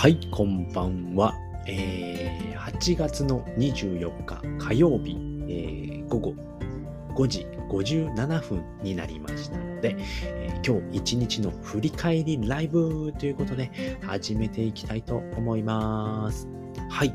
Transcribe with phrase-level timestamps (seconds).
[0.00, 1.34] はい、こんばんは。
[1.66, 6.34] えー、8月の24日火曜日、えー、午後
[7.14, 16.48] 5時57分になりましたので、えー、今日一日の振り返りライブということで始めていきたいと思います。
[16.88, 17.14] はい、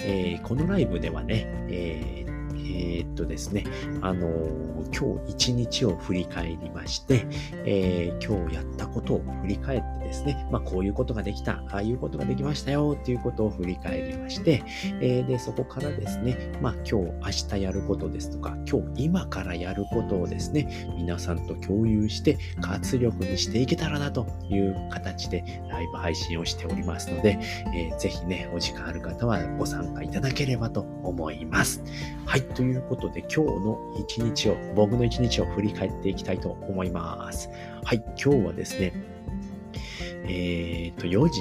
[0.00, 2.33] えー、このライブではね、えー
[2.64, 3.64] えー、っとですね、
[4.00, 4.28] あの、
[4.96, 7.26] 今日一日を振り返りまして、
[7.64, 14.62] えー、今日やったことを振り返ってですね、まあ、こういうことができた、ああいうことができましたよっていうことを振り返りまして、
[15.00, 27.38] えー、で、そこからですね、まあ、今日、明日やることですとか、今日、今からやることをですね、皆さんと共有して活力にしていけたらなという形でライブ配信をしておりますので、
[27.74, 31.82] えー、ぜひね、お時間ある方はご参加いただければと思います。
[32.26, 32.42] はい。
[32.54, 37.50] ということで、今日の一日を、僕の一日を振り返っていきたいと思います。
[37.84, 38.92] はい、今日はですね、
[40.24, 41.40] えっ、ー、と、4時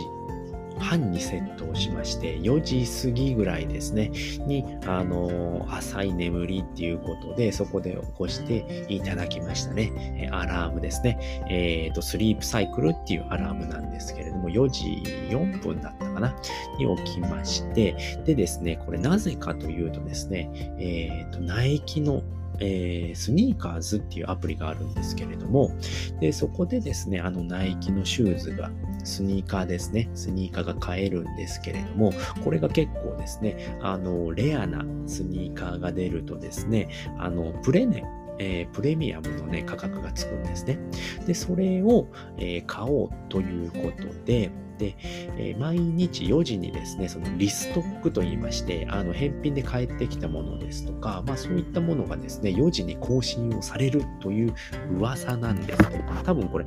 [0.80, 4.12] 半にセットをしまして、4時過ぎぐらいですね、
[4.46, 10.30] に、あのー、浅い眠りっていうことで、そこで起こしていただきましたね。
[10.32, 11.46] アラームですね。
[11.50, 16.36] えっ、ー、と、スリープサイクルっていうアラームなんですけれども、4時4分だったかな？
[16.78, 22.24] に起きまして、でですね、これなぜかというとですね、えっ、ー、と、ナイキの
[22.60, 25.72] えー、スニーカーズっていうアプリがあるんですけれども、
[26.20, 28.72] で、そこでですね、あのナイキのシューズが、
[29.04, 38.04] スニーカーですね、スニーカーが買えるんですけれども、これが結構ですね、あの、レアなスニーカーが出るとですね、あの、プレネ
[38.40, 40.80] えー、プレミアムのね、価格がつくんですね。
[41.26, 44.96] で、それを、えー、買おうということで、で、
[45.38, 54.54] えー、毎日4時にですね、そのリストックと言いまして、あの、返品で返ってきたものですとか、まあそういったものがですね、4時に更新をされるという
[54.98, 56.66] 噂なんですけど、多分これ、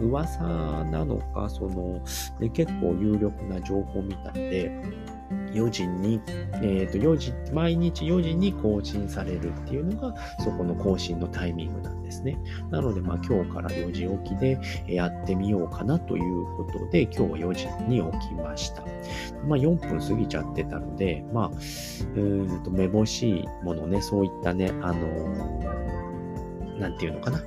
[0.00, 0.40] 噂
[0.84, 2.02] なのか、その、
[2.40, 4.82] ね、結構有力な情報みたいで、
[5.58, 6.20] 4時に、
[6.54, 12.38] えっ、ー、と、4時、毎日4時に更新されるっていうのが、そこの更新のタイミングなんですね。
[12.70, 18.82] なので、まあ、今日から4時起きでやってみようかなということで、今日は4時に起きました。
[19.46, 27.40] まあ、4分過ぎちゃってたので、まあ、うーんと、めぼしいものね、そういったね、あのー、なんていうのかな。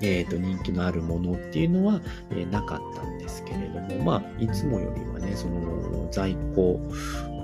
[0.00, 2.00] えっ、ー、と、人気のあるものっていうのは、
[2.30, 6.80] えー、なかったんですけれども、まあ、いつもよりはね、その在庫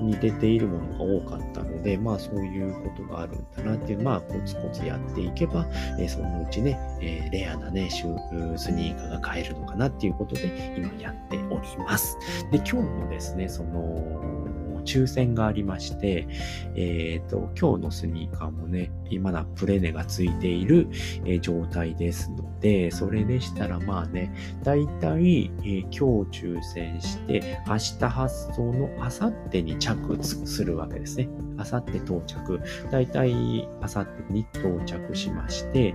[0.03, 5.66] に出ているものが多かったので、まあ、そういうことがあるんだなっていう、まあ、コツコツやっていけば、
[5.99, 12.17] えー、そのうちね、えレアなね、スニーカーが買えるのかなっていうことで、今やっております。
[12.50, 14.50] で、今日もですね、その、
[14.80, 16.26] 抽選がありまして、
[16.74, 20.88] えっ、ー、と、今日のスニーカーもね、今だプレネがついている、
[21.24, 24.32] えー、状態ですので、それでしたらまあね、
[24.62, 31.28] だいたい、えー、今日抽選して、明日発送の明後日に着するわけですね。
[31.56, 32.60] 明後日到着。
[32.90, 35.94] だいたい明後日に到着しまして、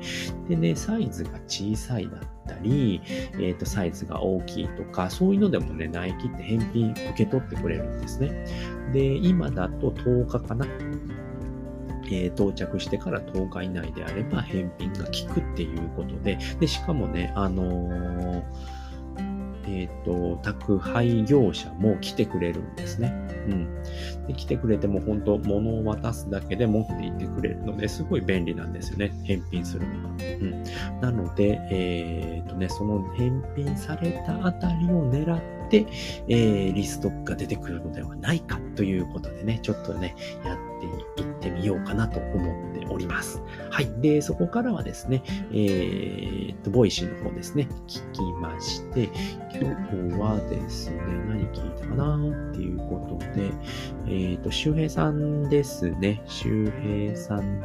[0.50, 3.02] でね、サイズが小さいだったり、
[3.34, 8.46] えっ、ー、と、サイズが大きいとか、そういうのでもね、ナイキって返品受け取ってくれるんですね。
[8.94, 10.66] で、今だと10日かな。
[12.08, 18.44] えー、到着してから10日以内であれば返品が効くっていうことで、で、しかもね、あのー
[19.68, 23.12] えっ、ー、と、宅配業者も来てくれるんですね。
[23.48, 23.84] うん。
[24.28, 29.12] で、来てくれても本当物を渡すだけで持っていってくれるので、すごい便利なんですよね。
[29.24, 30.16] 返品するのが。
[30.20, 30.64] うん。
[31.02, 40.58] なので、えっ、とね、その返品されたあたりを狙って、えー、リストが出てくるのではないかということでね、ちょっとね、やっ
[41.16, 43.42] ていってみようかなと思っております。
[43.70, 43.88] はい。
[44.02, 49.10] で、そこからはですね、えー、っと、 Voicy の方ですね、聞きまして、
[49.54, 49.74] 今
[50.10, 53.52] 日はですね、何聞いたかなっていうことで、
[54.08, 57.62] えー、っと、周平さんですね、周平さん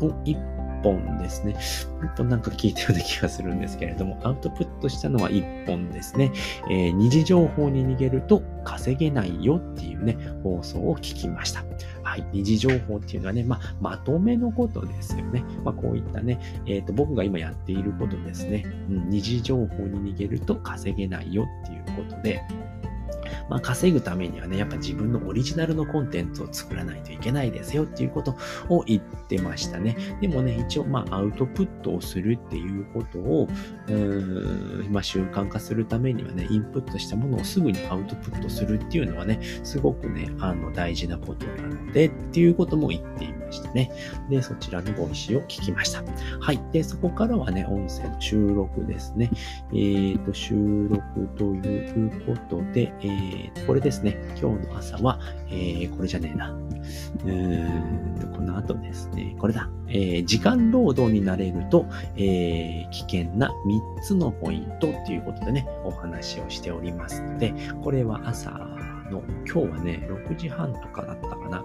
[0.00, 0.36] を一
[0.82, 1.56] 本ですね。
[2.02, 6.32] 一本なんか聞いたような気がするんですけれども、アウトプットしたのは一本ですね。
[6.70, 11.64] えー、二次情報に逃げると稼げないよっていうね、放送を聞きました。
[12.02, 12.26] はい。
[12.32, 15.44] 二次情報っていうのはね、まあ、まとめのことですよね。
[15.64, 18.64] まあ、こういったね、えっ、ー、と、僕が今やっていることですね。
[18.88, 22.42] うん、二次情報に逃げると稼げないよっていうことで、
[23.48, 28.36] まあ、稼ぐためにはね、やっぱ自分のオリジナルのコンテンツを作らないといけないですよっていうこと
[28.68, 29.96] を言ってましたね。
[30.20, 33.48] でもね、一応、まあ、アウトプットをするっていうことを、
[33.88, 43.90] うーん、まあ、習慣化するためにはね、インプットしたものをすぐにアウトプットするっていうのはね、すごくね、あの、大事なことなので、っていうことも言っていましたね。
[44.28, 46.02] で、そちらの Voicy を聞きました。
[46.40, 46.60] はい。
[46.72, 49.30] で、そこからはね、音声の収録ですね。
[49.72, 54.16] えっ、ー、と、収録ということで、えー、と、これですね。
[54.40, 55.18] 今日の朝は、
[55.48, 56.50] えー、これじゃねえな。
[56.50, 59.34] うーんと、この後ですね。
[59.38, 59.68] これだ。
[59.88, 61.86] えー、時間労働になれると、
[62.16, 67.52] えー、危険な3つのポイントっていうことでね、お話をしておりますので、
[67.82, 68.50] これは朝
[69.10, 71.64] の、今日はね、6時半とかだったかな。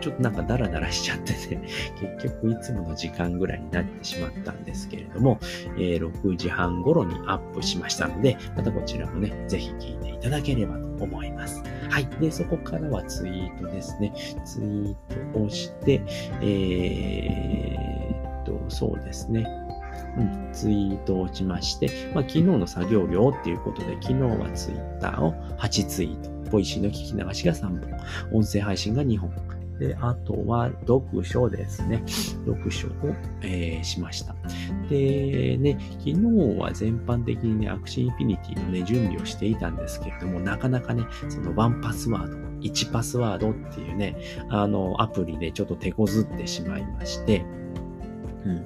[0.00, 1.68] ちょっとなんかダラダラしちゃってね、
[2.18, 5.38] 結局いつもの時間ぐらいになってしまったんですけれども、
[5.76, 11.62] えー、6時半頃にアップしましたので、またこちらもね、ぜひ聞いていただければと思います。
[11.88, 12.06] はい。
[12.20, 14.12] で、そこからはツイートですね。
[14.44, 14.96] ツイー
[15.32, 16.02] トをして、
[16.42, 19.46] えー、っと、そうですね。
[20.18, 26.35] うん、ツイートをしまして、まあ、昨日の作業量っていうことで、昨日はツイッターを8ツイート。
[26.56, 27.68] Voicy の聞き流しが3
[28.30, 29.30] 本、音声配信が2本。
[29.78, 32.02] で、あとは読書ですね。
[32.46, 32.92] 読書を、
[33.42, 34.34] えー、しました。
[34.88, 36.14] で、ね、昨日
[36.58, 44.16] は全般的にね、 Axie Infinity のね、準備をしていたんですけれども、なかなかね、その 1Password、1Password っていうね、
[44.48, 47.44] あの、アプリでちょっと手こずってしまいまして、
[48.46, 48.64] うん。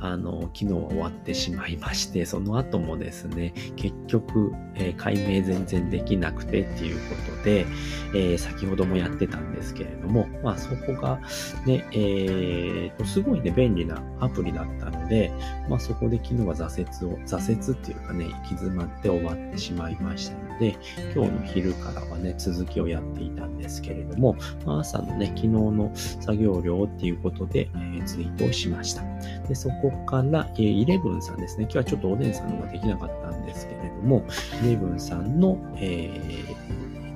[0.00, 7.66] あの、昨日は終わってしまいまして、その後もですね、結局、えー、解明全然できなくてっていうことで、
[8.14, 11.20] えー、先ほどもやってたんですけれども、まあそこが
[11.66, 15.32] ね、えー、すごいね、便利なアプリだったので、
[15.68, 20.76] まあそこで昨日は挫折を、挫折っていうかね、行き詰まって終わってしまいましたので、
[21.14, 29.02] 今日の昼からはね、続きをやっていたんですけれども、まあ、朝のね、昨日の作業量っていうことで、えー、ツイートをしました。
[29.48, 31.64] で、そこから、えー、イレブンさんですね。
[31.64, 34.24] 今日はちょっとおでんさんのができなかったんですけれども、
[34.62, 36.10] イレブンさんの、え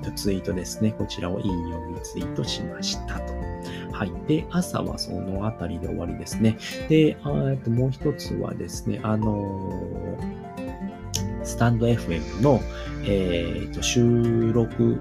[0.02, 0.92] ー、ツイートですね。
[0.92, 3.32] こちらを引用リツイートしましたと。
[3.92, 4.12] はい。
[4.26, 6.56] で、朝はそのあたりで終わりですね。
[6.88, 7.28] で、あ
[7.64, 12.60] ともう一つはですね、あのー、スタンド FM の、
[13.04, 15.00] えー、と収録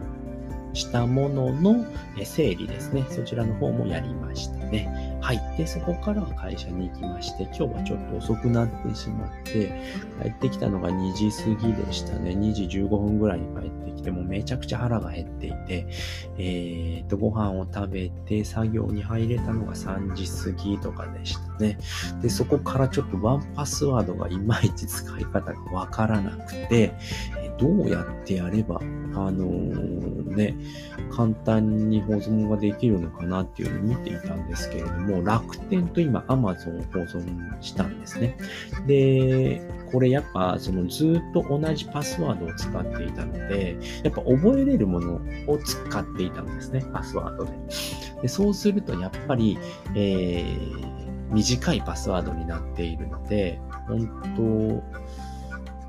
[0.73, 1.85] したものの
[2.23, 3.05] 整理ですね。
[3.09, 5.10] そちらの方もやりましたね。
[5.21, 5.41] はい。
[5.55, 9.71] で、そこから会社に行きまして、今日はちょっと遅くなってしまって、
[10.21, 12.31] 帰ってきたのが2時過ぎでしたね。
[12.31, 15.87] 2時15分ぐらいに帰ってきて、もうめちゃくちゃ腹が減っていて、
[16.37, 21.77] えー、と、ご飯を食べて作業に入れたのが3時過ぎとかでしたね。
[22.23, 26.93] で、そこからちょっとワンパスワードがいまいち使い方がわからなくて、
[27.61, 28.79] どうやってやれば、
[29.13, 30.55] あのー、ね、
[31.15, 38.35] 簡単に保存ができるのかなっていうのを見ていたんですけれども、楽天と今 Amazon を保存したんですね。
[38.87, 39.61] で、
[39.91, 47.51] これやっぱそのずっと同じパスワードを使っていたので、やっぱ覚えれるものを使っていたんですね、パスワードで。
[48.23, 49.57] でそうするとやっぱり、
[49.95, 55.01] えー、短いパスワードになっているので、本当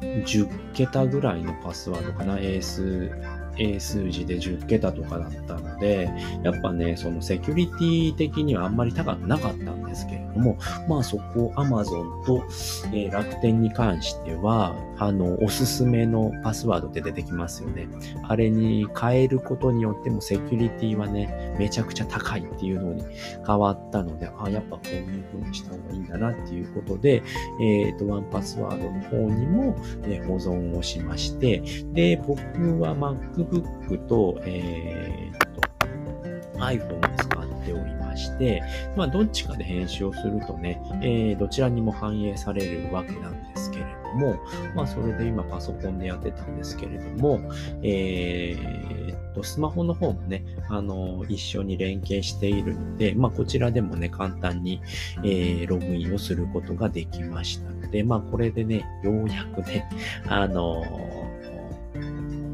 [0.02, 3.10] 10桁ぐらいのパスワードかな、英数、
[3.58, 6.10] 英数字で10桁とかだったので、
[6.43, 10.56] やっぱね、そのセキュリティ的にはあんまり高くなかったんですけれども、
[10.89, 12.43] まあそこ Amazon と、
[12.93, 17.87] えー、楽天に関しては、あの、おすすめのパスワードって出てきますよね。
[18.29, 23.05] あれに変えることによってもセキュリティはね、めちゃくちゃ高いっていうのに
[23.47, 27.23] 変わったので、あ、やっぱこういう風にした方がいいんだなっていうことで、
[27.61, 32.41] えっ、ー、と、ワンパスワードの方にも、え保存をしまして、で、僕
[32.81, 35.61] は MacBook と、えー、と
[36.58, 38.62] iPhone を使っておりますして、
[38.96, 44.36] まあ、どっちかで編集をするとね、えー、どちらにも反映されるわけなんですけれども、
[44.74, 47.40] まあ、それで今パソコンでやってたんですけれども、
[47.82, 54.81] えー、と、スマホの方もね、あの、一緒に連携しているので、まあ、こちらでもね、簡単に、
[55.24, 59.88] えー、ログインをすることができましたので、まあ、これでね、ようやくね、
[60.28, 60.84] あの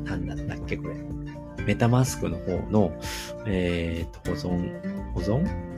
[0.05, 0.95] なんだったっけ、これ。
[1.65, 2.93] メタマスクの方の、
[3.47, 5.69] えー、と、保存、保存？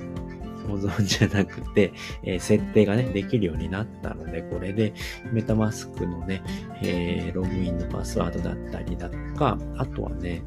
[0.70, 4.92] 保存じゃなくて、 えー、設定がね、できるようになったので、これで
[5.32, 6.42] メタマスクのね、
[6.82, 10.42] えー、ログインのパスワードだったりだとか、あとはね、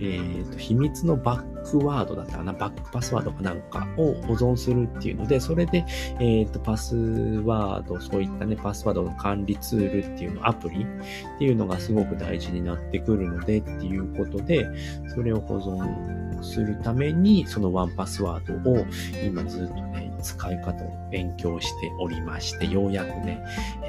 [0.00, 5.84] えーと、秘密のバックワードだったかな、バックパスワードかなんかを保存するっていうので、それで、
[6.20, 14.66] え、ー、と、パスワード、そういったね、パスワードの管理ツールっていうの、アプリっていうのがすごく大事になってくるのでっていうことで、
[15.14, 18.86] それを保存するために、その 1Password を
[19.24, 23.42] 今ずっとね、使い方を勉強しておりまして、ようやくね、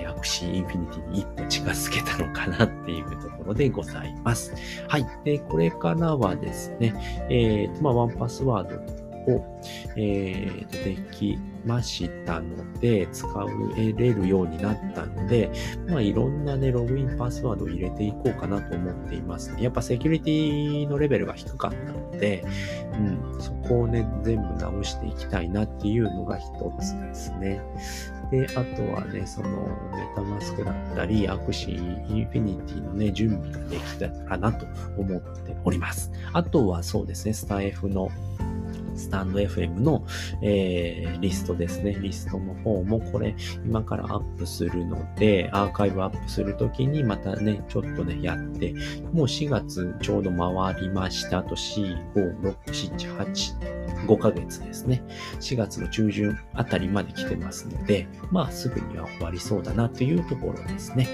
[0.07, 4.53] Axie Infinity に一歩近づけたのかなっていうところでございます。
[4.87, 5.05] はい。
[5.23, 6.93] で、これからはですね、
[7.29, 9.61] え、ー、まあ、1Password を、
[9.95, 13.27] えー、とできましたので、使
[13.77, 15.51] えれるようになったので、
[15.87, 19.63] まあ、いろんなね、ログインパスワードを入れていこうかなと思っています、ね。
[19.63, 22.45] やっぱセキュリティのレベルが低かったので、
[22.93, 26.45] うん、そこをね、全部直していきたいなっていうのが一
[26.79, 27.61] つですね。
[28.31, 29.49] で、あとはね、その
[29.91, 34.65] MetaMask だったり、 Axie、Infinity のね、準備ができたらなと
[34.97, 36.11] 思っております。
[36.33, 38.09] あとはそうですね、スタエフの
[38.97, 40.05] stand.fm の、
[40.41, 41.97] えー、リストですね。
[42.01, 43.35] リストの方もこれ
[43.65, 48.73] 今からアップするので、アーカイブアップするときにまたね、ちょっとね、やって、
[49.13, 51.39] もう4月ちょうど回りました。
[51.39, 53.77] あと4、5、6、7、8、
[54.07, 55.03] 5ヶ月ですね。
[55.39, 61.07] 4月の中旬あたりまで来てますので、まあすぐには終わりそうだなというところですね。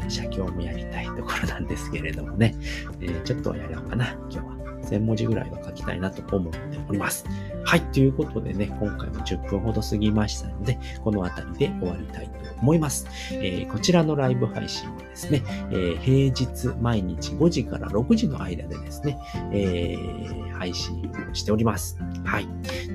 [0.00, 2.54] えー、写経もやりたいところなんですけれどもね。
[3.00, 4.53] えー、ちょっとやろうかな、今日は。
[4.84, 7.24] 1000文字ぐらいは書きたいなと思っております。
[7.64, 7.80] はい。
[7.92, 13.06] ということでね、今回も10分ほど過ぎましたので、この辺りで終わりたいと思います。
[13.32, 19.18] えー、こちらのライブ配信はですね、えー、平日毎日5時から6時の間でですね、
[19.52, 21.98] えー、配信をしております。
[22.24, 22.48] はい。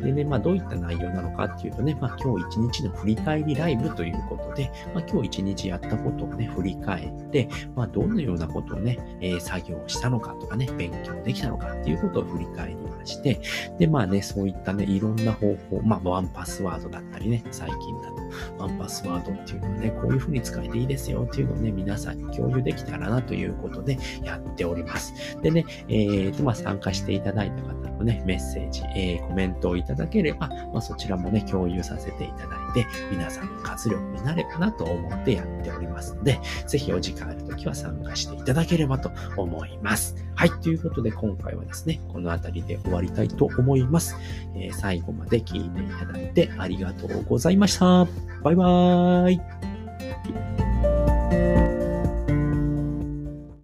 [0.03, 13.39] でね、まあどういった内容なのかっていうとね、まあ今日一日の振り返りライブということで、まあ今日一日やったことをね、振り返って、まあどのようなことをね、えー、作業したのかとかね、勉強できたのかっていうことを振り返りして、
[13.77, 18.18] で、まあね、そういったね、いろんな方法、まあワンパスワードだったりね、最近だと
[18.57, 25.13] ワンパスワードっていうのはね、こういう風に使えていいですよっていうのをね、皆さんに共有できたらなということでやっております。
[25.41, 40.15] でね、えーと、まあ参加していただいた方のね、メッセージ、えー、コメントをいただければ、まあ、そちらもね、共有させていただいて、皆さんの活力になればなと思ってやっておりますので、ぜひお時間あるときは参加していただければと思います。
[40.35, 44.15] はい、ということで今回はですね、この辺りで終わりたいと思います。
[44.55, 48.18] えー、最後まで聞いていただいてありがとうございました。
[48.43, 49.41] バイバーイ。